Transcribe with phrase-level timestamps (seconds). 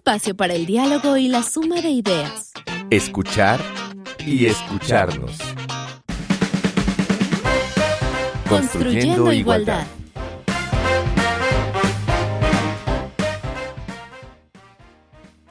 [0.00, 2.52] espacio para el diálogo y la suma de ideas.
[2.88, 3.60] Escuchar
[4.24, 5.36] y escucharnos.
[8.48, 9.86] Construyendo igualdad.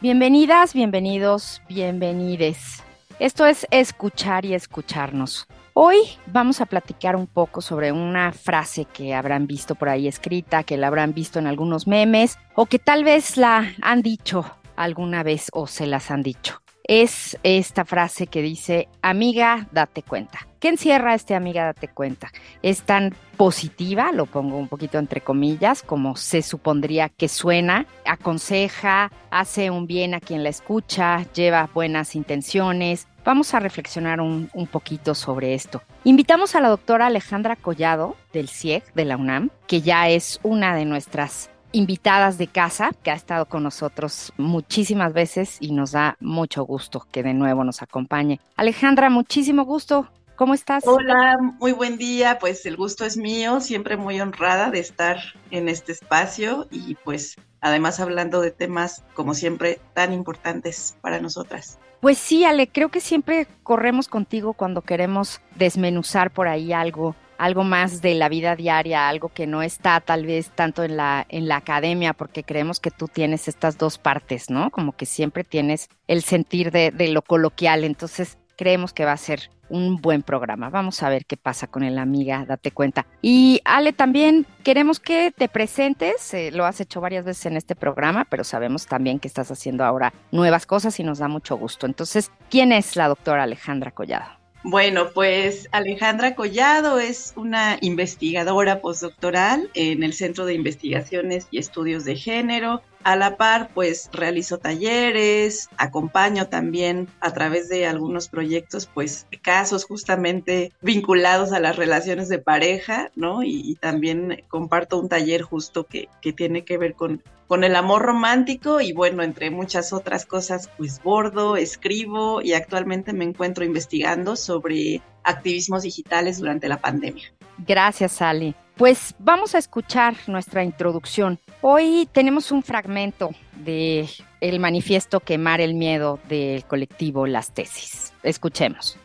[0.01, 2.81] Bienvenidas, bienvenidos, bienvenides.
[3.19, 5.45] Esto es escuchar y escucharnos.
[5.81, 10.63] Hoy vamos a platicar un poco sobre una frase que habrán visto por ahí escrita,
[10.63, 14.43] que la habrán visto en algunos memes o que tal vez la han dicho
[14.75, 20.47] alguna vez o se las han dicho es esta frase que dice, amiga, date cuenta.
[20.59, 22.31] ¿Qué encierra este amiga, date cuenta?
[22.63, 29.11] Es tan positiva, lo pongo un poquito entre comillas, como se supondría que suena, aconseja,
[29.29, 33.07] hace un bien a quien la escucha, lleva buenas intenciones.
[33.29, 35.83] Vamos a reflexionar un, poquito sobre esto.
[36.03, 40.75] Invitamos a la doctora Alejandra Collado del CIEG de la UNAM, que ya es una
[40.75, 46.17] de nuestras invitadas de casa, que ha estado con nosotros muchísimas veces y nos da
[46.19, 48.39] mucho gusto que de nuevo nos acompañe.
[48.55, 50.09] Alejandra, muchísimo gusto.
[50.35, 50.87] ¿Cómo estás?
[50.87, 52.39] Hola, muy buen día.
[52.39, 55.19] Pues el gusto es mío, siempre muy honrada de estar
[55.51, 61.77] en este espacio y pues además hablando de temas como siempre tan importantes para nosotras.
[62.01, 67.63] Pues sí, Ale, creo que siempre corremos contigo cuando queremos desmenuzar por ahí algo algo
[67.63, 71.47] más de la vida diaria, algo que no está tal vez tanto en la, en
[71.47, 74.69] la academia, porque creemos que tú tienes estas dos partes, ¿no?
[74.71, 79.17] Como que siempre tienes el sentir de, de lo coloquial, entonces creemos que va a
[79.17, 80.69] ser un buen programa.
[80.69, 83.05] Vamos a ver qué pasa con el amiga, date cuenta.
[83.21, 87.75] Y Ale, también queremos que te presentes, eh, lo has hecho varias veces en este
[87.75, 91.85] programa, pero sabemos también que estás haciendo ahora nuevas cosas y nos da mucho gusto.
[91.85, 94.39] Entonces, ¿quién es la doctora Alejandra Collado?
[94.63, 102.03] Bueno, pues Alejandra Collado es una investigadora postdoctoral en el Centro de Investigaciones y Estudios
[102.03, 102.81] de Género.
[103.03, 109.85] A la par, pues realizo talleres, acompaño también a través de algunos proyectos, pues casos
[109.85, 113.43] justamente vinculados a las relaciones de pareja, ¿no?
[113.43, 118.03] Y, también comparto un taller justo que, que tiene que ver con con el amor
[118.03, 124.35] romántico y bueno, entre muchas otras cosas, pues bordo, escribo y actualmente me encuentro investigando
[124.35, 127.33] sobre activismos digitales durante la pandemia.
[127.57, 128.53] Gracias, Ali.
[128.79, 131.37] Pues vamos a escuchar nuestra introducción.
[131.59, 134.07] Hoy tenemos un fragmento de
[134.39, 138.13] el manifiesto Quemar el miedo del colectivo Las Tesis.
[138.23, 138.97] Escuchemos.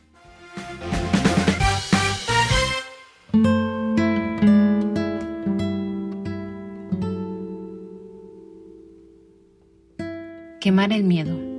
[10.61, 11.54] Quemar el miedo.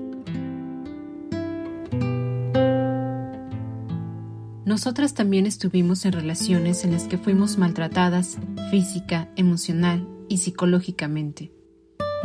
[4.76, 8.38] Nosotras también estuvimos en relaciones en las que fuimos maltratadas
[8.70, 11.54] física, emocional y psicológicamente.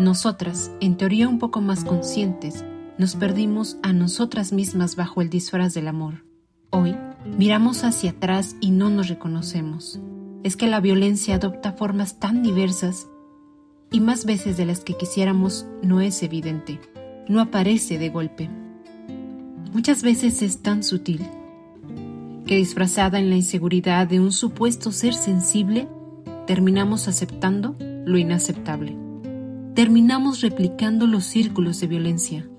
[0.01, 2.65] Nosotras, en teoría un poco más conscientes,
[2.99, 6.25] nos perdimos a nosotras mismas bajo el disfraz del amor.
[6.71, 10.01] Hoy, miramos hacia atrás y no nos reconocemos.
[10.43, 13.07] Es que la violencia adopta formas tan diversas
[13.93, 16.81] y más veces de las que quisiéramos no es evidente,
[17.29, 18.51] no aparece de golpe.
[19.73, 21.25] Muchas veces es tan sutil
[22.51, 25.87] que disfrazada en la inseguridad de un supuesto ser sensible,
[26.49, 28.97] terminamos aceptando lo inaceptable.
[29.77, 32.51] Terminamos replicando los círculos de violencia.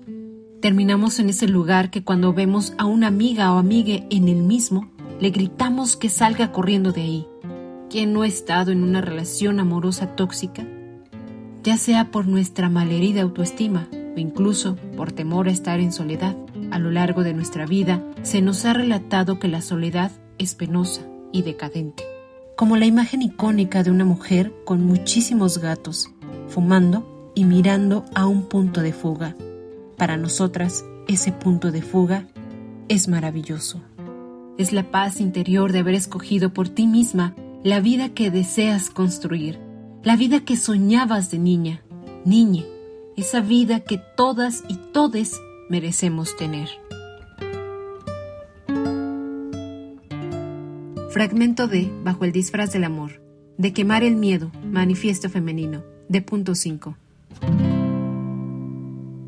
[0.62, 4.90] Terminamos en ese lugar que cuando vemos a una amiga o amiga en el mismo,
[5.20, 7.26] le gritamos que salga corriendo de ahí.
[7.90, 10.66] ¿Quién no ha estado en una relación amorosa tóxica
[11.62, 16.36] ya sea por nuestra malherida autoestima o incluso por temor a estar en soledad.
[16.72, 21.02] A lo largo de nuestra vida se nos ha relatado que la soledad es penosa
[21.30, 22.02] y decadente,
[22.56, 26.08] como la imagen icónica de una mujer con muchísimos gatos,
[26.48, 29.36] fumando y mirando a un punto de fuga.
[29.98, 32.28] Para nosotras, ese punto de fuga
[32.88, 33.82] es maravilloso.
[34.56, 39.60] Es la paz interior de haber escogido por ti misma la vida que deseas construir
[40.02, 41.82] la vida que soñabas de niña,
[42.24, 42.64] niña,
[43.14, 45.38] esa vida que todas y todes
[45.72, 46.68] merecemos tener.
[51.08, 53.22] Fragmento de Bajo el disfraz del amor,
[53.56, 56.94] de quemar el miedo, manifiesto femenino, de punto 5.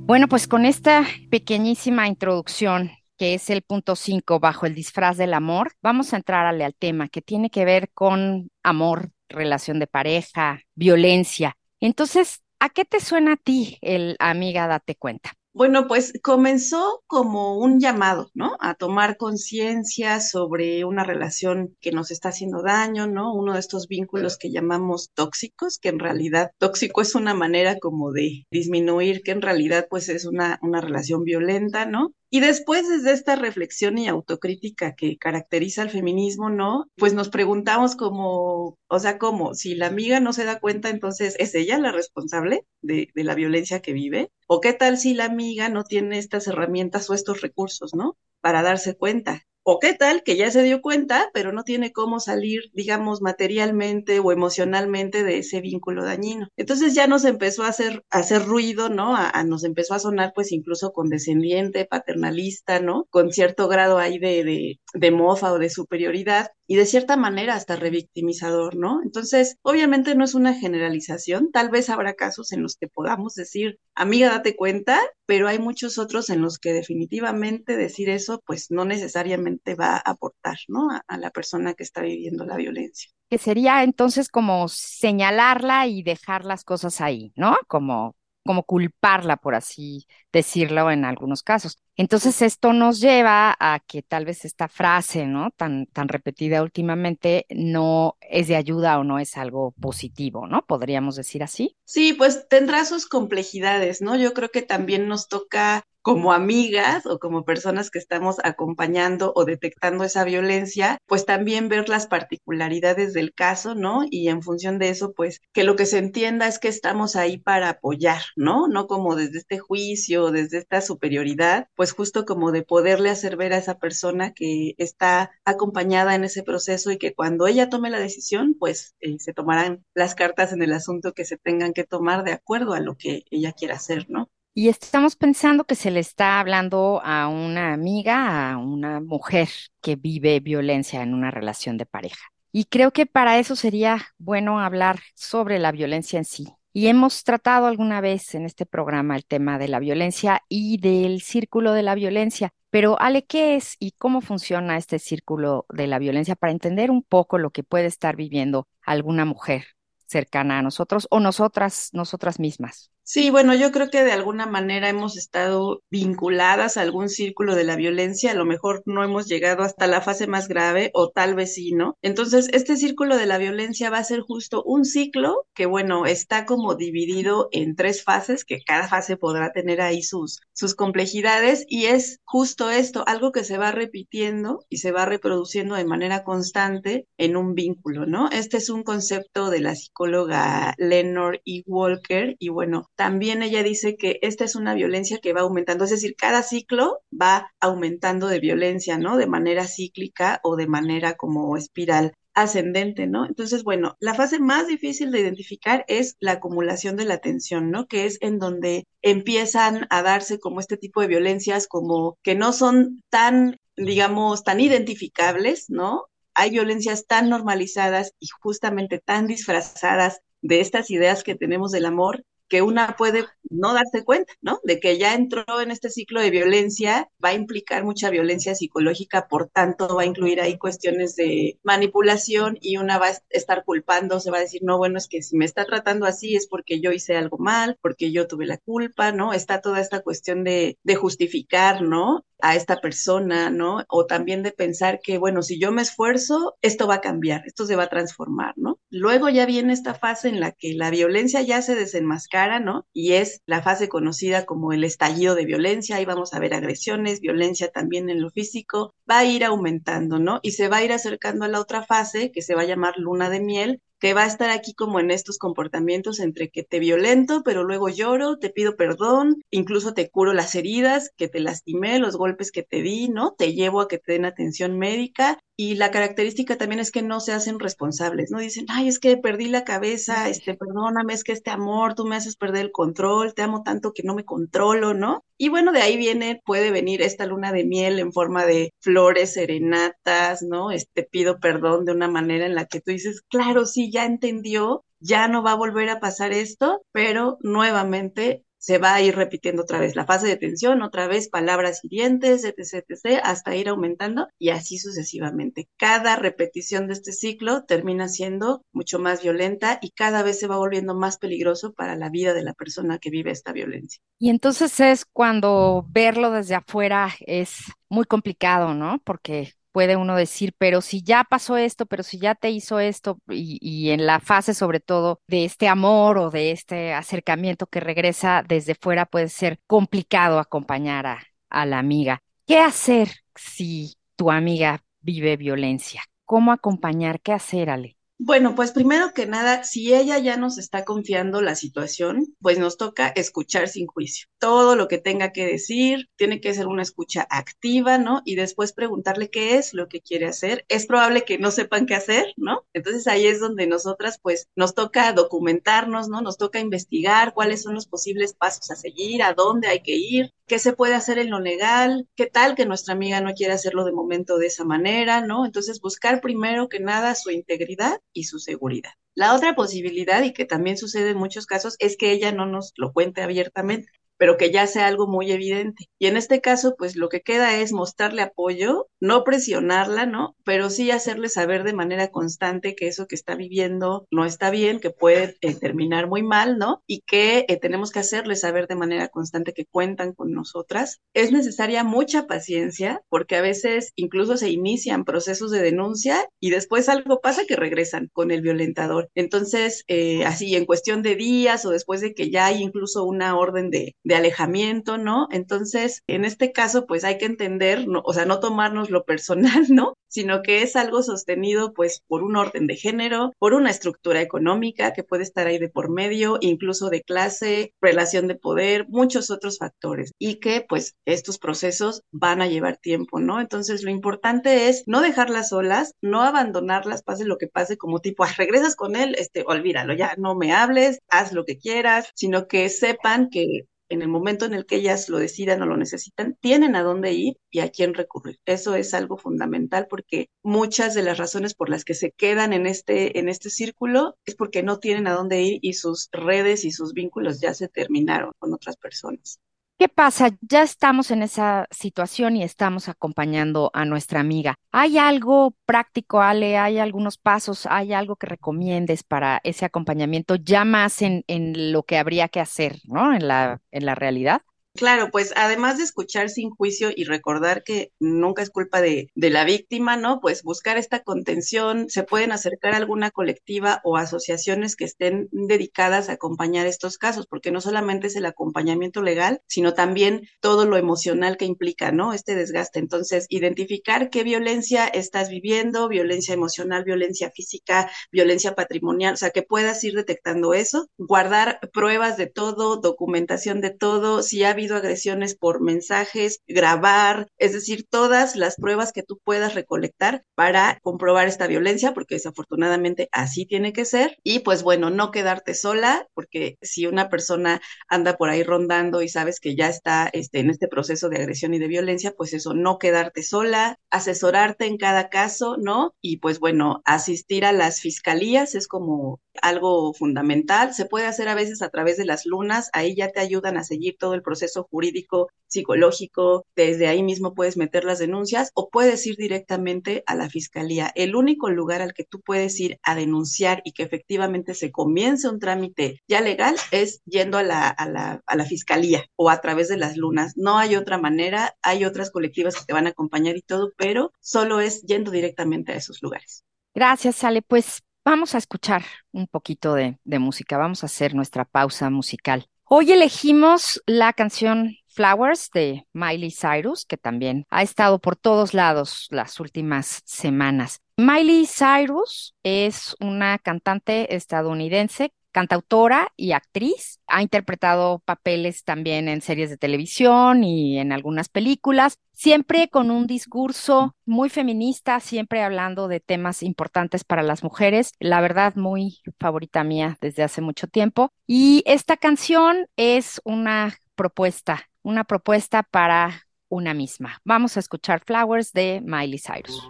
[0.06, 5.32] Bueno, pues con esta pequeñísima introducción que es el punto 5 bajo el disfraz del
[5.32, 10.61] amor, vamos a entrar al tema que tiene que ver con amor, relación de pareja,
[10.75, 11.56] violencia.
[11.81, 15.32] Entonces, ¿a qué te suena a ti el amiga date cuenta?
[15.56, 18.56] Bueno, pues comenzó como un llamado, ¿no?
[18.59, 23.33] A tomar conciencia sobre una relación que nos está haciendo daño, ¿no?
[23.33, 28.11] Uno de estos vínculos que llamamos tóxicos, que en realidad tóxico es una manera como
[28.11, 32.12] de disminuir, que en realidad pues es una, una relación violenta, ¿no?
[32.31, 36.87] Y después, desde esta reflexión y autocrítica que caracteriza al feminismo, ¿no?
[36.97, 41.37] Pues nos preguntamos como, o sea, como, si la amiga no se da cuenta, entonces,
[41.39, 44.33] ¿es ella la responsable de, de la violencia que vive?
[44.46, 48.17] ¿O qué tal si la amiga no tiene estas herramientas o estos recursos, ¿no?
[48.41, 49.43] Para darse cuenta.
[49.66, 54.19] O qué tal que ya se dio cuenta, pero no tiene cómo salir, digamos, materialmente
[54.20, 56.49] o emocionalmente de ese vínculo dañino.
[56.56, 59.16] Entonces ya nos empezó a hacer, a hacer ruido, ¿no?
[59.16, 63.06] A, nos empezó a sonar pues incluso condescendiente, paternalista, ¿no?
[63.08, 67.55] Con cierto grado ahí de, de, de mofa o de superioridad y de cierta manera
[67.55, 69.00] hasta revictimizador, ¿no?
[69.02, 73.78] Entonces, obviamente no es una generalización, tal vez habrá casos en los que podamos decir,
[73.94, 78.84] amiga, date cuenta, pero hay muchos otros en los que definitivamente decir eso, pues no
[78.84, 80.91] necesariamente va a aportar, ¿no?
[80.91, 83.11] A, a la persona que está viviendo la violencia.
[83.31, 87.56] Que sería entonces como señalarla y dejar las cosas ahí, ¿no?
[87.69, 91.79] Como como culparla, por así decirlo en algunos casos.
[91.97, 95.51] Entonces esto nos lleva a que tal vez esta frase, ¿no?
[95.57, 100.62] Tan, tan repetida últimamente no es de ayuda o no es algo positivo, ¿no?
[100.67, 101.77] Podríamos decir así.
[101.85, 104.17] Sí, pues tendrá sus complejidades, ¿no?
[104.17, 109.47] Yo creo que también nos toca como amigas o como personas que estamos acompañando o
[109.47, 114.03] detectando esa violencia, pues también ver las particularidades del caso, ¿no?
[114.11, 117.39] Y en función de eso, pues que lo que se entienda es que estamos ahí
[117.39, 118.69] para apoyar, ¿no?
[118.69, 123.55] No como desde este juicio, desde esta superioridad, pues justo como de poderle hacer ver
[123.55, 127.99] a esa persona que está acompañada en ese proceso y que cuando ella tome la
[127.99, 132.25] decisión, pues eh, se tomarán las cartas en el asunto que se tengan que tomar
[132.25, 134.29] de acuerdo a lo que ella quiera hacer, ¿no?
[134.56, 139.49] Y estamos pensando que se le está hablando a una amiga, a una mujer
[139.81, 142.29] que vive violencia en una relación de pareja.
[142.53, 146.47] Y creo que para eso sería bueno hablar sobre la violencia en sí.
[146.73, 151.21] Y hemos tratado alguna vez en este programa el tema de la violencia y del
[151.21, 152.53] círculo de la violencia.
[152.71, 157.03] Pero Ale, ¿qué es y cómo funciona este círculo de la violencia para entender un
[157.03, 159.65] poco lo que puede estar viviendo alguna mujer
[160.07, 162.94] cercana a nosotros o nosotras, nosotras mismas?
[163.06, 167.65] Sí, bueno, yo creo que de alguna manera hemos estado vinculadas a algún círculo de
[167.65, 171.35] la violencia, a lo mejor no hemos llegado hasta la fase más grave o tal
[171.35, 171.99] vez sí, ¿no?
[172.01, 176.47] Entonces, este círculo de la violencia va a ser justo un ciclo que, bueno, está
[176.47, 181.85] como dividido en tres fases, que cada fase podrá tener ahí sus, sus complejidades y
[181.85, 187.07] es justo esto, algo que se va repitiendo y se va reproduciendo de manera constante
[187.19, 188.31] en un vínculo, ¿no?
[188.31, 191.65] Este es un concepto de la psicóloga Lenore E.
[191.67, 195.91] Walker y bueno, también ella dice que esta es una violencia que va aumentando, es
[195.91, 199.17] decir, cada ciclo va aumentando de violencia, ¿no?
[199.17, 203.26] De manera cíclica o de manera como espiral ascendente, ¿no?
[203.26, 207.87] Entonces, bueno, la fase más difícil de identificar es la acumulación de la atención, ¿no?
[207.87, 212.52] Que es en donde empiezan a darse como este tipo de violencias como que no
[212.52, 216.06] son tan, digamos, tan identificables, ¿no?
[216.35, 222.25] Hay violencias tan normalizadas y justamente tan disfrazadas de estas ideas que tenemos del amor
[222.55, 224.61] que una puede no darse cuenta, ¿no?
[224.62, 229.27] De que ya entró en este ciclo de violencia, va a implicar mucha violencia psicológica,
[229.27, 234.21] por tanto va a incluir ahí cuestiones de manipulación y una va a estar culpando,
[234.21, 236.81] se va a decir, no, bueno, es que si me está tratando así es porque
[236.81, 239.33] yo hice algo mal, porque yo tuve la culpa, ¿no?
[239.33, 242.25] Está toda esta cuestión de, de justificar, ¿no?
[242.45, 243.83] A esta persona, ¿no?
[243.89, 247.65] O también de pensar que, bueno, si yo me esfuerzo, esto va a cambiar, esto
[247.65, 248.79] se va a transformar, ¿no?
[248.91, 252.87] Luego ya viene esta fase en la que la violencia ya se desenmascara, ¿no?
[252.93, 257.21] Y es la fase conocida como el estallido de violencia, ahí vamos a ver agresiones,
[257.21, 260.41] violencia también en lo físico, va a ir aumentando, ¿no?
[260.43, 262.99] Y se va a ir acercando a la otra fase que se va a llamar
[262.99, 266.78] luna de miel, que va a estar aquí como en estos comportamientos entre que te
[266.78, 271.99] violento, pero luego lloro, te pido perdón, incluso te curo las heridas que te lastimé,
[271.99, 273.32] los golpes que te di, ¿no?
[273.32, 277.20] Te llevo a que te den atención médica y la característica también es que no
[277.20, 278.40] se hacen responsables, ¿no?
[278.40, 282.16] Dicen, ay, es que perdí la cabeza, este, perdóname, es que este amor, tú me
[282.16, 285.25] haces perder el control, te amo tanto que no me controlo, ¿no?
[285.38, 289.34] Y bueno, de ahí viene, puede venir esta luna de miel en forma de flores,
[289.34, 290.73] serenatas, ¿no?
[290.73, 294.84] Este, pido perdón de una manera en la que tú dices, claro, sí, ya entendió,
[294.99, 299.61] ya no va a volver a pasar esto, pero nuevamente se va a ir repitiendo
[299.61, 304.28] otra vez la fase de tensión, otra vez palabras hirientes, etc, etc, hasta ir aumentando
[304.38, 305.68] y así sucesivamente.
[305.76, 310.56] Cada repetición de este ciclo termina siendo mucho más violenta y cada vez se va
[310.56, 314.00] volviendo más peligroso para la vida de la persona que vive esta violencia.
[314.18, 318.99] Y entonces es cuando verlo desde afuera es muy complicado, ¿no?
[319.04, 323.19] Porque puede uno decir, pero si ya pasó esto, pero si ya te hizo esto,
[323.28, 328.45] y, en la fase sobre todo de este amor o de este acercamiento que regresa
[328.47, 332.23] desde fuera, puede ser complicado acompañar a, a la amiga.
[332.47, 336.04] ¿Qué hacer si tu amiga vive violencia?
[336.25, 337.21] ¿Cómo acompañar?
[337.21, 337.97] ¿Qué hacer, Ale?
[338.18, 342.76] Bueno, pues primero que nada, si ella ya nos está confiando la situación, pues nos
[342.76, 344.28] toca escuchar sin juicio.
[344.38, 348.23] Todo lo que tenga que decir tiene que ser una escucha activa, ¿no?
[348.25, 350.64] Y después preguntarle qué es lo que quiere hacer.
[350.68, 352.64] Es probable que no sepan qué hacer, ¿no?
[352.73, 356.23] Entonces ahí es donde nosotras, pues, nos toca documentarnos, ¿no?
[356.23, 360.30] Nos toca investigar cuáles son los posibles pasos a seguir, a dónde hay que ir,
[360.47, 363.85] qué se puede hacer en lo legal, qué tal que nuestra amiga no quiere hacerlo
[363.85, 365.44] de momento de esa manera, ¿no?
[365.47, 368.92] Entonces buscar primero que nada su integridad y su seguridad.
[369.14, 372.73] La otra posibilidad, y que también sucede en muchos casos, es que ella no nos
[372.76, 375.87] lo cuente abiertamente pero que ya sea algo muy evidente.
[375.99, 380.37] Y en este caso, pues lo que queda es mostrarle apoyo, no presionarla, ¿no?
[380.44, 384.80] Pero sí hacerle saber de manera constante que eso que está viviendo no está bien,
[384.80, 386.83] que puede eh, terminar muy mal, ¿no?
[386.87, 391.00] Y que eh, tenemos que hacerle saber de manera constante que cuentan con nosotras.
[391.14, 396.88] Es necesaria mucha paciencia porque a veces incluso se inician procesos de denuncia y después
[396.88, 399.09] algo pasa que regresan con el violentador.
[399.14, 403.37] Entonces, eh, así en cuestión de días o después de que ya hay incluso una
[403.37, 405.28] orden de, de alejamiento, ¿no?
[405.30, 409.66] Entonces, en este caso, pues hay que entender, no, o sea, no tomarnos lo personal,
[409.68, 409.94] ¿no?
[410.08, 414.92] Sino que es algo sostenido, pues, por un orden de género, por una estructura económica
[414.92, 419.58] que puede estar ahí de por medio, incluso de clase, relación de poder, muchos otros
[419.58, 423.40] factores, y que, pues, estos procesos van a llevar tiempo, ¿no?
[423.40, 428.25] Entonces, lo importante es no dejarlas solas, no abandonarlas, pase lo que pase, como tipo,
[428.25, 432.46] ah, regresas con él, este, olvídalo, ya no me hables, haz lo que quieras, sino
[432.46, 436.37] que sepan que en el momento en el que ellas lo decidan o lo necesitan,
[436.41, 438.38] tienen a dónde ir y a quién recurrir.
[438.47, 442.67] Eso es algo fundamental porque muchas de las razones por las que se quedan en
[442.67, 446.71] este, en este círculo es porque no tienen a dónde ir y sus redes y
[446.73, 449.41] sus vínculos ya se terminaron con otras personas.
[449.76, 450.31] ¿Qué pasa?
[450.40, 454.54] Ya estamos en esa situación y estamos acompañando a nuestra amiga.
[454.71, 456.57] ¿Hay algo práctico, Ale?
[456.59, 457.66] ¿Hay algunos pasos?
[457.66, 461.25] ¿Hay algo que recomiendes para ese acompañamiento ya más en,
[461.73, 463.14] lo que habría que hacer, ¿no?
[463.14, 464.43] En la, en la realidad.
[464.76, 469.45] Claro, pues además de escuchar sin juicio y recordar que nunca es culpa de, la
[469.45, 470.19] víctima, ¿no?
[470.21, 476.09] Pues buscar esta contención, se pueden acercar a alguna colectiva o asociaciones que estén dedicadas
[476.09, 480.76] a acompañar estos casos, porque no solamente es el acompañamiento legal, sino también todo lo
[480.76, 482.12] emocional que implica, ¿no?
[482.12, 482.81] Este desgaste.
[482.81, 489.43] Entonces, identificar qué violencia estás viviendo, violencia emocional, violencia física, violencia patrimonial, o sea, que
[489.43, 495.61] puedas ir detectando eso, guardar pruebas de todo, documentación de todo, si ha agresiones por
[495.61, 501.94] mensajes, grabar, es decir, todas las pruebas que tú puedas recolectar para comprobar esta violencia,
[501.94, 504.16] porque desafortunadamente así tiene que ser.
[504.23, 509.09] Y pues bueno, no quedarte sola, porque si una persona anda por ahí rondando y
[509.09, 512.54] sabes que ya está este, en este proceso de agresión y de violencia, pues eso,
[512.54, 515.94] no quedarte sola, asesorarte en cada caso, ¿no?
[516.00, 520.75] Y pues bueno, asistir a las fiscalías es como algo fundamental.
[520.75, 523.64] Se puede hacer a veces a través de las lunas, ahí ya te ayudan a
[523.64, 529.07] seguir todo el proceso jurídico, psicológico, desde ahí mismo puedes meter las denuncias o puedes
[529.07, 530.91] ir directamente a la fiscalía.
[530.95, 535.29] El único lugar al que tú puedes ir a denunciar y que efectivamente se comience
[535.29, 539.41] un trámite ya legal es yendo a la, a la, a la fiscalía o a
[539.41, 540.33] través de las lunas.
[540.37, 544.12] No hay otra manera, hay otras colectivas que te van a acompañar y todo, pero
[544.21, 546.45] solo es yendo directamente a esos lugares.
[546.75, 547.43] Gracias, Ale.
[547.43, 552.46] Pues Vamos a escuchar un poquito de, música, vamos a hacer nuestra pausa musical.
[552.64, 559.06] Hoy elegimos la canción Flowers de Miley Cyrus, que también ha estado por todos lados
[559.11, 560.82] las últimas semanas.
[560.99, 567.00] Miley Cyrus es una cantante estadounidense cantautora y actriz.
[567.09, 573.09] Ha interpretado papeles también en series de televisión y en algunas películas, siempre con un
[573.09, 577.93] discurso muy feminista, siempre hablando de temas importantes para las mujeres.
[577.99, 581.11] La verdad, muy favorita mía desde hace mucho tiempo.
[581.26, 587.21] Y esta canción es una propuesta, una propuesta para una misma.
[587.25, 589.69] Vamos a escuchar Flowers de Miley Cyrus.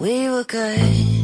[0.00, 1.23] We were good.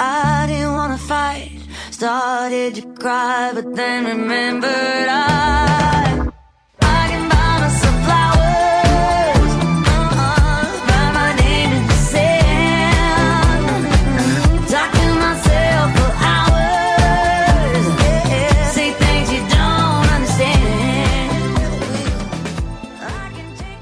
[0.00, 1.60] I didn't wanna fight.
[1.90, 5.58] Started to cry, but then remembered I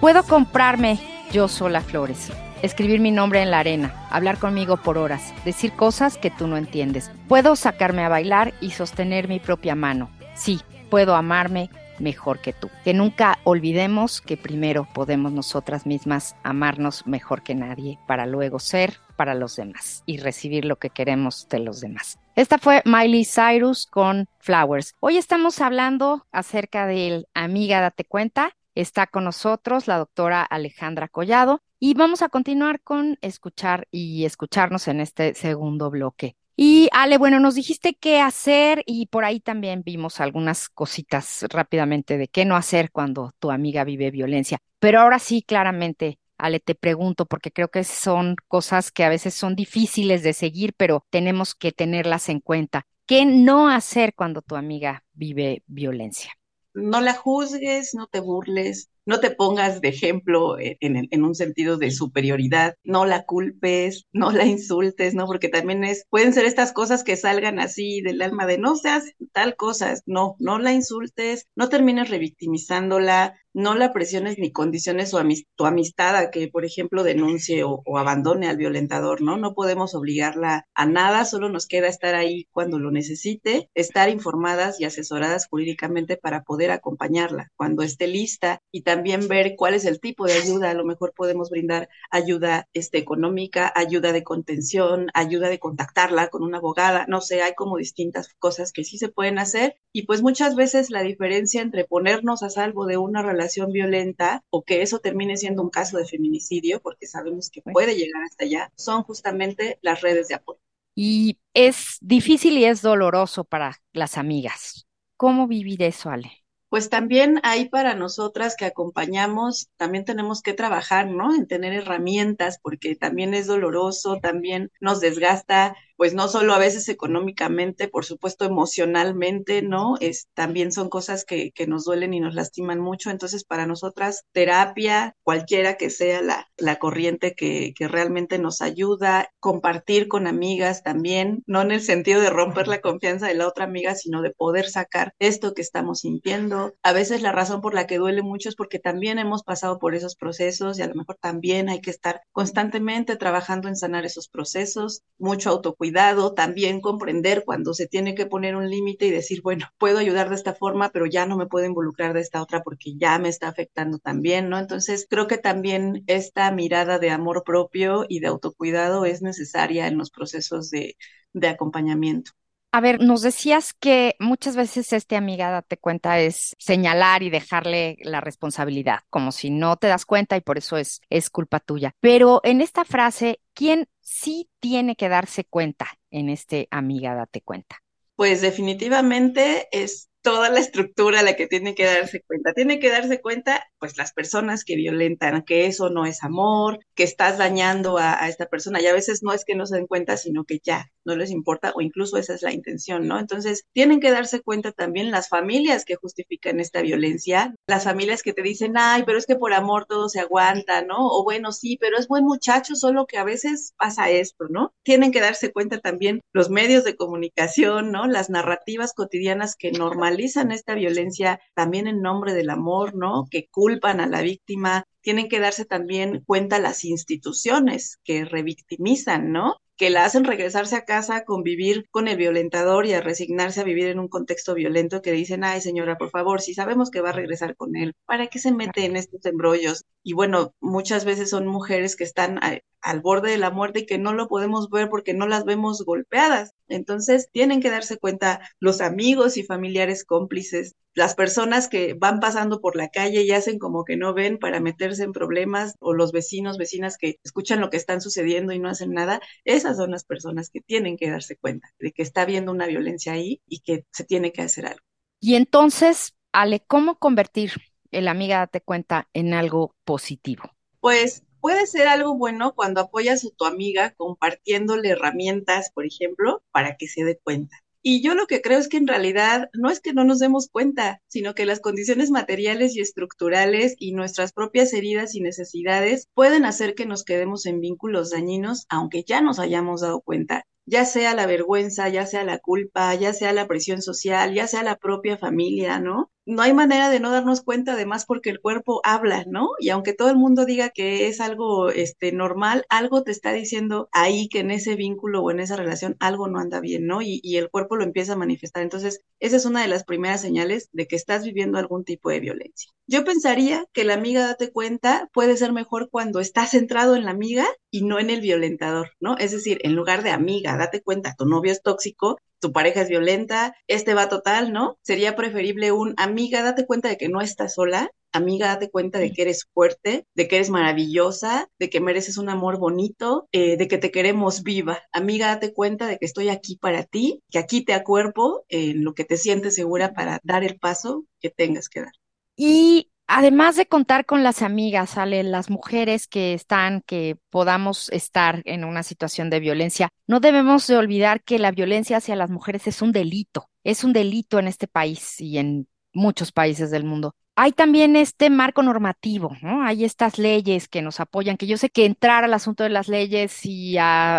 [0.06, 1.00] Puedo comprarme
[1.32, 2.30] yo sola flores,
[2.62, 6.56] escribir mi nombre en la arena, hablar conmigo por horas, decir cosas que tú no
[6.56, 7.10] entiendes.
[7.28, 10.10] Puedo sacarme a bailar y sostener mi propia mano.
[10.34, 12.70] Sí, puedo amarme mejor que tú.
[12.84, 18.98] Que nunca olvidemos que primero podemos nosotras mismas amarnos mejor que nadie para luego ser
[19.16, 22.18] para los demás y recibir lo que queremos de los demás.
[22.34, 24.94] Esta fue Miley Cyrus con Flowers.
[25.00, 28.52] Hoy estamos hablando acerca del Amiga Date Cuenta.
[28.76, 34.86] Está con nosotros la doctora Alejandra Collado y vamos a continuar con escuchar y escucharnos
[34.86, 36.36] en este segundo bloque.
[36.56, 42.18] Y Ale, bueno, nos dijiste qué hacer y por ahí también vimos algunas cositas rápidamente
[42.18, 44.58] de qué no hacer cuando tu amiga vive violencia.
[44.78, 49.32] Pero ahora sí, claramente, Ale, te pregunto, porque creo que son cosas que a veces
[49.32, 52.86] son difíciles de seguir, pero tenemos que tenerlas en cuenta.
[53.06, 56.36] ¿Qué no hacer cuando tu amiga vive violencia?
[56.76, 61.78] No la juzgues, no te burles, no te pongas de ejemplo en, en, un sentido
[61.78, 65.26] de superioridad, no la culpes, no la insultes, ¿no?
[65.26, 69.04] Porque también es, pueden ser estas cosas que salgan así del alma de no seas
[69.32, 75.18] tal cosa, no, no la insultes, no termines revictimizándola, no la presiones ni condiciones o
[75.18, 79.38] amist tu amistad a que, por ejemplo, denuncie o, o, abandone al violentador, ¿no?
[79.38, 84.78] No podemos obligarla a nada, solo nos queda estar ahí cuando lo necesite, estar informadas
[84.78, 90.00] y asesoradas jurídicamente para poder acompañarla cuando esté lista y también ver cuál es el
[90.00, 95.48] tipo de ayuda, a lo mejor podemos brindar ayuda este, económica, ayuda de contención, ayuda
[95.48, 99.38] de contactarla con una abogada, no sé, hay como distintas cosas que sí se pueden
[99.38, 104.44] hacer y pues muchas veces la diferencia entre ponernos a salvo de una relación violenta
[104.50, 108.44] o que eso termine siendo un caso de feminicidio, porque sabemos que puede llegar hasta
[108.44, 110.60] allá, son justamente las redes de apoyo.
[110.94, 114.86] Y es difícil y es doloroso para las amigas.
[115.16, 116.45] ¿Cómo vivir eso, Ale?
[116.68, 121.34] Pues también hay para nosotras que acompañamos, también tenemos que trabajar, ¿no?
[121.34, 126.88] En tener herramientas, porque también es doloroso, también nos desgasta pues no solo a veces
[126.88, 129.94] económicamente, por supuesto emocionalmente, ¿no?
[130.00, 133.10] Es, también son cosas que, que nos duelen y nos lastiman mucho.
[133.10, 139.30] Entonces, para nosotras, terapia, cualquiera que sea la, la corriente que, que realmente nos ayuda,
[139.40, 143.64] compartir con amigas también, no en el sentido de romper la confianza de la otra
[143.64, 146.74] amiga, sino de poder sacar esto que estamos sintiendo.
[146.82, 149.94] A veces la razón por la que duele mucho es porque también hemos pasado por
[149.94, 154.28] esos procesos y a lo mejor también hay que estar constantemente trabajando en sanar esos
[154.28, 155.85] procesos, mucho autocuidado,
[156.34, 160.34] también comprender cuando se tiene que poner un límite y decir, bueno, puedo ayudar de
[160.36, 163.48] esta forma, pero ya no me puedo involucrar de esta otra porque ya me está
[163.48, 164.58] afectando también, ¿no?
[164.58, 169.98] Entonces, creo que también esta mirada de amor propio y de autocuidado es necesaria en
[169.98, 170.96] los procesos de,
[171.32, 172.32] de acompañamiento.
[172.72, 177.96] A ver, nos decías que muchas veces este amiga, date cuenta, es señalar y dejarle
[178.00, 181.94] la responsabilidad, como si no te das cuenta y por eso es, es culpa tuya.
[182.00, 187.78] Pero en esta frase, ¿quién sí tiene que darse cuenta en este amiga, date cuenta?
[188.14, 192.52] Pues definitivamente es toda la estructura la que tiene que darse cuenta.
[192.52, 197.04] Tiene que darse cuenta, pues, las personas que violentan, que eso no es amor, que
[197.04, 198.82] estás dañando a, esta persona.
[198.82, 201.30] Y a veces no es que no se den cuenta, sino que ya no les
[201.30, 203.20] importa, o incluso esa es la intención, ¿no?
[203.20, 208.32] Entonces, tienen que darse cuenta también las familias que justifican esta violencia, las familias que
[208.32, 210.96] te dicen, ay, pero es que por amor todo se aguanta, ¿no?
[210.98, 214.72] O bueno, sí, pero es buen muchacho, solo que a veces pasa esto, ¿no?
[214.82, 218.08] Tienen que darse cuenta también los medios de comunicación, ¿no?
[218.08, 223.26] Las narrativas cotidianas que normalizan normalizan esta violencia también en nombre del amor, ¿no?
[223.30, 224.84] Que culpan a la víctima.
[225.02, 229.56] Tienen que darse también cuenta las instituciones que revictimizan, ¿no?
[229.78, 233.88] que la hacen regresarse a casa convivir con el violentador y a resignarse a vivir
[233.88, 237.12] en un contexto violento que dicen, ay señora, por favor, si sabemos que va a
[237.12, 239.84] regresar con él, ¿para qué se mete en estos embrollos?
[240.02, 242.40] Y bueno, muchas veces son mujeres que están
[242.80, 245.84] al borde de la muerte y que no lo podemos ver porque no las vemos
[245.84, 246.54] golpeadas.
[246.68, 252.60] Entonces, tienen que darse cuenta los amigos y familiares cómplices, las personas que van pasando
[252.60, 256.12] por la calle y hacen como que no ven para meterse en problemas, o los
[256.12, 260.04] vecinos, vecinas que escuchan lo que están sucediendo y no hacen nada, esas son las
[260.04, 263.84] personas que tienen que darse cuenta de que está habiendo una violencia ahí y que
[263.92, 264.80] se tiene que hacer algo.
[265.20, 267.52] Y entonces, Ale, ¿cómo convertir
[267.90, 270.50] el amiga date cuenta en algo positivo?
[270.80, 276.76] Pues puede ser algo bueno cuando apoyas a tu amiga compartiéndole herramientas, por ejemplo, para
[276.76, 277.56] que se dé cuenta.
[277.82, 280.48] Y yo lo que creo es que en realidad no es que no nos demos
[280.50, 286.44] cuenta, sino que las condiciones materiales y estructurales y nuestras propias heridas y necesidades pueden
[286.46, 291.14] hacer que nos quedemos en vínculos dañinos, aunque ya nos hayamos dado cuenta ya sea
[291.14, 295.16] la vergüenza, ya sea la culpa, ya sea la presión social, ya sea la propia
[295.16, 296.10] familia, ¿no?
[296.26, 299.50] No hay manera de no darnos cuenta, además, porque el cuerpo habla, ¿no?
[299.60, 303.88] Y aunque todo el mundo diga que es algo este, normal, algo te está diciendo
[303.92, 307.00] ahí que en ese vínculo o en esa relación algo no anda bien, ¿no?
[307.00, 308.62] Y, y el cuerpo lo empieza a manifestar.
[308.64, 312.20] Entonces, esa es una de las primeras señales de que estás viviendo algún tipo de
[312.20, 312.72] violencia.
[312.88, 317.12] Yo pensaría que la amiga, date cuenta, puede ser mejor cuando estás centrado en la
[317.12, 319.16] amiga y no en el violentador, ¿no?
[319.18, 322.88] Es decir, en lugar de amiga, date cuenta, tu novio es tóxico, tu pareja es
[322.88, 324.78] violenta, este va total, ¿no?
[324.82, 329.12] Sería preferible un amiga, date cuenta de que no estás sola, amiga, date cuenta de
[329.12, 333.68] que eres fuerte, de que eres maravillosa, de que mereces un amor bonito, eh, de
[333.68, 334.82] que te queremos viva.
[334.92, 338.94] Amiga, date cuenta de que estoy aquí para ti, que aquí te acuerpo en lo
[338.94, 341.92] que te sientes segura para dar el paso que tengas que dar.
[342.36, 348.42] Y Además de contar con las amigas, Ale, las mujeres que están, que podamos estar
[348.44, 352.66] en una situación de violencia, no debemos de olvidar que la violencia hacia las mujeres
[352.66, 357.14] es un delito, es un delito en este país y en muchos países del mundo
[357.36, 359.62] hay también este marco normativo, ¿no?
[359.62, 362.88] Hay estas leyes que nos apoyan, que yo sé que entrar al asunto de las
[362.88, 364.18] leyes y a,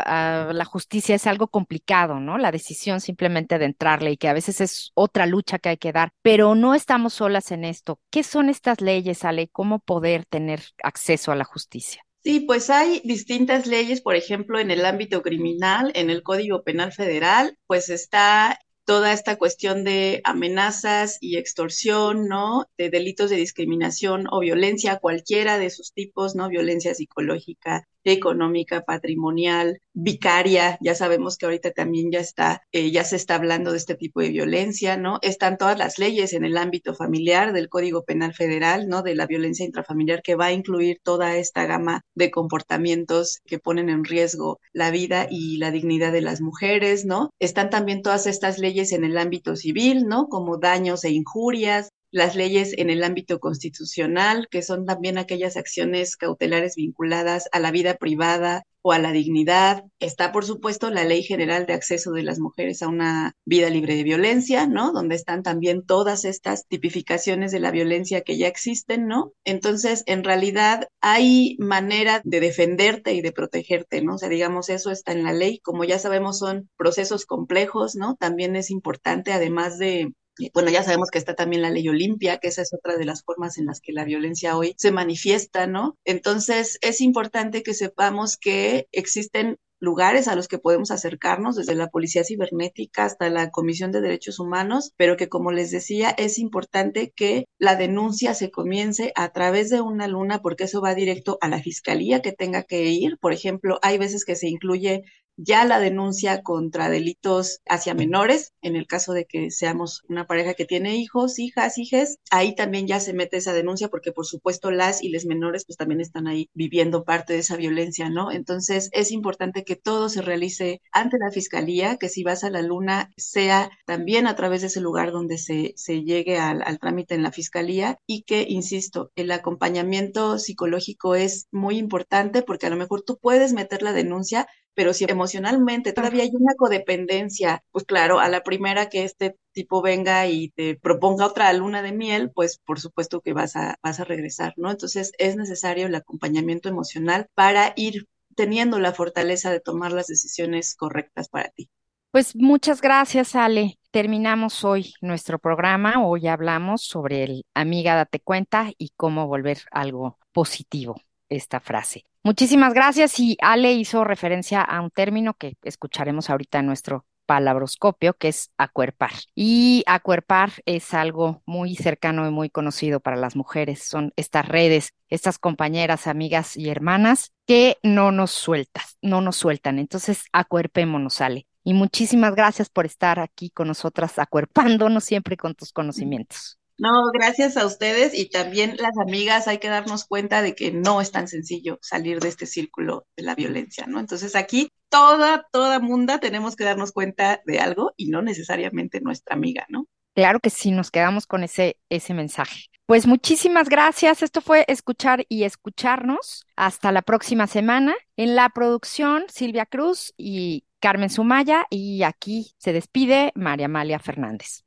[0.50, 2.38] a, la justicia es algo complicado, ¿no?
[2.38, 5.92] La decisión simplemente de entrarle y que a veces es otra lucha que hay que
[5.92, 8.00] dar, pero no estamos solas en esto.
[8.12, 9.48] ¿Qué son estas leyes, Ale?
[9.50, 12.04] ¿Cómo poder tener acceso a la justicia?
[12.24, 16.92] Sí, pues hay distintas leyes, por ejemplo, en el ámbito criminal, en el Código Penal
[16.92, 22.68] Federal, pues está toda esta cuestión de amenazas y extorsión, ¿no?
[22.78, 26.48] De delitos de discriminación o violencia, cualquiera de sus tipos, ¿no?
[26.48, 33.16] Violencia psicológica, económica, patrimonial, vicaria, ya sabemos que ahorita también ya está, eh, ya se
[33.16, 35.18] está hablando de este tipo de violencia, ¿no?
[35.22, 39.02] Están todas las leyes en el ámbito familiar del Código Penal Federal, ¿no?
[39.02, 43.90] De la violencia intrafamiliar que va a incluir toda esta gama de comportamientos que ponen
[43.90, 47.32] en riesgo la vida y la dignidad de las mujeres, ¿no?
[47.40, 50.28] Están también todas estas leyes en el ámbito civil, ¿no?
[50.28, 56.16] Como daños e injurias, las leyes en el ámbito constitucional, que son también aquellas acciones
[56.16, 59.84] cautelares vinculadas a la vida privada o a la dignidad.
[60.00, 63.96] Está, por supuesto, la Ley General de Acceso de las Mujeres a una vida libre
[63.96, 64.94] de violencia, ¿no?
[64.94, 69.34] Donde están también todas estas tipificaciones de la violencia que ya existen, ¿no?
[69.44, 74.16] Entonces, en realidad, hay manera de defenderte y de protegerte, ¿no?
[74.16, 75.60] O sea, digamos, eso está en la ley.
[75.60, 78.16] Como ya sabemos, son procesos complejos, ¿no?
[78.16, 80.14] También es importante, además de
[80.54, 83.24] bueno, ya sabemos que está también la ley Olimpia, que esa es otra de las
[83.24, 85.98] formas en las que la violencia hoy se manifiesta, ¿no?
[86.06, 91.88] Entonces, es importante que sepamos que existen lugares a los que podemos acercarnos, desde la
[91.88, 97.14] Policía Cibernética hasta la Comisión de Derechos Humanos, pero que como les decía, es importante
[97.16, 101.48] que la denuncia se comience a través de una luna, porque eso va directo a
[101.48, 103.18] la fiscalía que tenga que ir.
[103.20, 105.04] Por ejemplo, hay veces que se incluye
[105.38, 110.54] ya la denuncia contra delitos hacia menores, en el caso de que seamos una pareja
[110.56, 114.72] que tiene hijos, hijas, hijes, ahí también ya se mete esa denuncia porque por supuesto
[114.72, 118.32] las y les menores pues también están ahí viviendo parte de esa violencia, ¿no?
[118.32, 122.62] Entonces es importante que todo se realice ante la fiscalía, que si vas a la
[122.62, 127.16] luna sea también a través de ese lugar donde se, se llegue al, al trámite
[127.16, 132.76] en la fiscalía y que, insisto, el acompañamiento psicológico es muy importante porque a lo
[132.78, 134.48] mejor tú puedes meter la denuncia,
[134.78, 139.82] pero si emocionalmente todavía hay una codependencia, pues claro, a la primera que este tipo
[139.82, 144.00] venga y te proponga otra luna de miel, pues por supuesto que vas a, vas
[144.00, 144.70] a regresar, ¿no?
[144.70, 150.76] Entonces es necesario el acompañamiento emocional para ir teniendo la fortaleza de tomar las decisiones
[150.76, 151.72] correctas para ti.
[152.12, 153.80] Pues muchas gracias, Ale.
[153.90, 156.06] Terminamos hoy nuestro programa.
[156.06, 162.06] Hoy hablamos sobre el amiga date cuenta y cómo volver algo positivo esta frase.
[162.24, 168.14] Muchísimas gracias y Ale hizo referencia a un término que escucharemos ahorita en nuestro palabroscopio,
[168.14, 169.12] que es acuerpar.
[169.36, 173.84] Y acuerpar es algo muy cercano y muy conocido para las mujeres.
[173.84, 179.78] Son estas redes, estas compañeras, amigas y hermanas que no nos sueltan, no nos sueltan.
[179.78, 181.46] Entonces, acuerpémonos, Ale.
[181.64, 186.58] Y muchísimas gracias por estar aquí con nosotras, acuerpándonos siempre con tus conocimientos.
[186.80, 191.02] No, gracias a ustedes y también las amigas hay que darnos cuenta de que no
[191.02, 194.00] es tan sencillo salir de este círculo de la violencia, ¿no?
[194.00, 199.36] Entonces aquí toda, toda munda tenemos que darnos cuenta de algo y no necesariamente nuestra
[199.36, 199.88] amiga, ¿no?
[200.14, 202.70] Claro que sí, nos quedamos con ese, ese mensaje.
[202.88, 204.24] Pues muchísimas gracias.
[204.24, 206.46] Esto fue Escuchar y Escucharnos.
[206.56, 207.94] Hasta la próxima semana.
[208.16, 211.66] En la producción, Silvia Cruz y Carmen Sumaya.
[211.70, 214.67] Y aquí se despide María Amalia Fernández.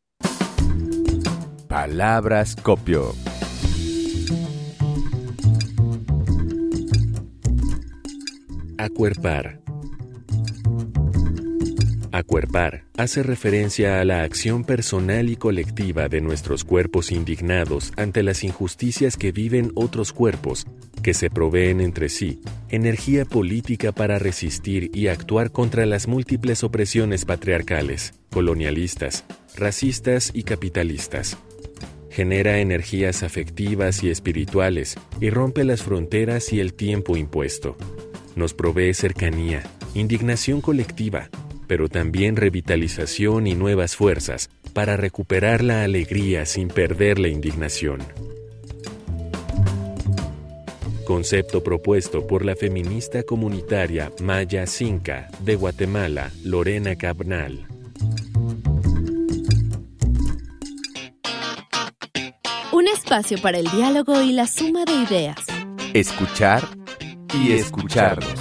[1.70, 3.14] Palabras copio.
[8.76, 9.60] Acuerpar.
[12.10, 18.42] Acuerpar hace referencia a la acción personal y colectiva de nuestros cuerpos indignados ante las
[18.42, 20.66] injusticias que viven otros cuerpos,
[21.04, 27.24] que se proveen entre sí energía política para resistir y actuar contra las múltiples opresiones
[27.24, 29.24] patriarcales, colonialistas,
[29.56, 31.38] racistas y capitalistas
[32.10, 37.76] genera energías afectivas y espirituales y rompe las fronteras y el tiempo impuesto.
[38.36, 39.62] Nos provee cercanía,
[39.94, 41.30] indignación colectiva,
[41.66, 48.00] pero también revitalización y nuevas fuerzas para recuperar la alegría sin perder la indignación.
[51.04, 57.66] Concepto propuesto por la feminista comunitaria Maya Cinca de Guatemala, Lorena Cabnal.
[63.10, 65.36] Espacio para el diálogo y la suma de ideas.
[65.94, 66.62] Escuchar
[67.34, 68.34] y escucharnos.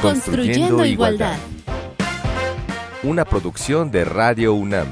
[0.00, 1.36] Construyendo igualdad.
[3.02, 4.88] Una producción de Radio UNAM.